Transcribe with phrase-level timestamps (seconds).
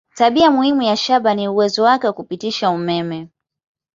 [0.15, 3.27] Tabia muhimu ya shaba ni uwezo wake wa kupitisha umeme.